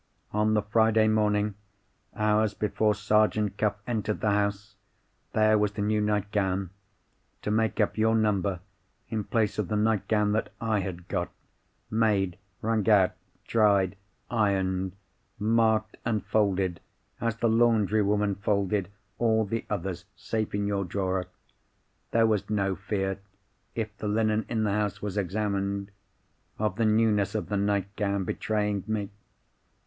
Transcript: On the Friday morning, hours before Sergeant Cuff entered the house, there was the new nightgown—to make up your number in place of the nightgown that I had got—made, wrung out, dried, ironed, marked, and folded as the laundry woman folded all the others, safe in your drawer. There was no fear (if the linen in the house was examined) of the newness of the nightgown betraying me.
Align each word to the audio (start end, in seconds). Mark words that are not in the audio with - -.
On 0.33 0.55
the 0.55 0.63
Friday 0.63 1.07
morning, 1.07 1.53
hours 2.15 2.55
before 2.55 2.95
Sergeant 2.95 3.55
Cuff 3.59 3.75
entered 3.85 4.19
the 4.21 4.31
house, 4.31 4.73
there 5.33 5.59
was 5.59 5.73
the 5.73 5.83
new 5.83 6.01
nightgown—to 6.01 7.51
make 7.51 7.79
up 7.79 7.99
your 7.99 8.15
number 8.15 8.61
in 9.09 9.23
place 9.23 9.59
of 9.59 9.67
the 9.67 9.75
nightgown 9.75 10.31
that 10.31 10.51
I 10.59 10.79
had 10.79 11.07
got—made, 11.07 12.39
wrung 12.63 12.89
out, 12.89 13.11
dried, 13.45 13.95
ironed, 14.31 14.93
marked, 15.37 15.97
and 16.03 16.25
folded 16.25 16.79
as 17.19 17.35
the 17.35 17.47
laundry 17.47 18.01
woman 18.01 18.33
folded 18.33 18.89
all 19.19 19.45
the 19.45 19.67
others, 19.69 20.05
safe 20.15 20.55
in 20.55 20.65
your 20.65 20.83
drawer. 20.83 21.27
There 22.09 22.25
was 22.25 22.49
no 22.49 22.75
fear 22.75 23.19
(if 23.75 23.95
the 23.99 24.07
linen 24.07 24.47
in 24.49 24.63
the 24.63 24.71
house 24.71 24.99
was 25.03 25.15
examined) 25.15 25.91
of 26.57 26.77
the 26.77 26.85
newness 26.85 27.35
of 27.35 27.49
the 27.49 27.57
nightgown 27.57 28.23
betraying 28.23 28.83
me. 28.87 29.11